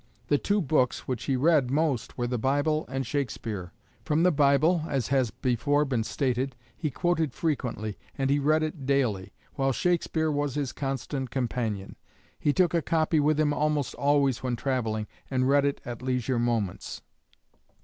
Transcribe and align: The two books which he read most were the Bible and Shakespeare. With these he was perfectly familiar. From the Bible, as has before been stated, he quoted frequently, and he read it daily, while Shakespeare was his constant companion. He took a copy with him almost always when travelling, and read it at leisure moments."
The 0.29 0.39
two 0.39 0.63
books 0.63 1.07
which 1.07 1.25
he 1.25 1.35
read 1.35 1.69
most 1.69 2.17
were 2.17 2.25
the 2.25 2.39
Bible 2.39 2.87
and 2.87 3.05
Shakespeare. 3.05 3.65
With 3.65 3.67
these 3.67 3.67
he 3.67 3.83
was 3.83 3.87
perfectly 3.87 4.01
familiar. 4.01 4.05
From 4.05 4.23
the 4.23 4.31
Bible, 4.31 4.83
as 4.89 5.07
has 5.09 5.29
before 5.29 5.85
been 5.85 6.03
stated, 6.03 6.55
he 6.75 6.89
quoted 6.89 7.33
frequently, 7.35 7.99
and 8.17 8.31
he 8.31 8.39
read 8.39 8.63
it 8.63 8.87
daily, 8.87 9.31
while 9.53 9.71
Shakespeare 9.71 10.31
was 10.31 10.55
his 10.55 10.71
constant 10.71 11.29
companion. 11.29 11.97
He 12.39 12.51
took 12.51 12.73
a 12.73 12.81
copy 12.81 13.19
with 13.19 13.39
him 13.39 13.53
almost 13.53 13.93
always 13.93 14.41
when 14.41 14.55
travelling, 14.55 15.05
and 15.29 15.47
read 15.47 15.65
it 15.65 15.79
at 15.85 16.01
leisure 16.01 16.39
moments." 16.39 17.03